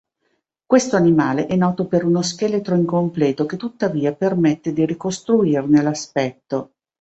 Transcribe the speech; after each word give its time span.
Questo 0.65 0.95
animale 0.95 1.45
è 1.45 1.55
noto 1.55 1.85
per 1.85 2.03
uno 2.05 2.23
scheletro 2.23 2.73
incompleto 2.73 3.45
che 3.45 3.55
tuttavia 3.55 4.13
permette 4.15 4.73
di 4.73 4.83
ricostruirne 4.83 5.79
l'aspetto. 5.83 6.71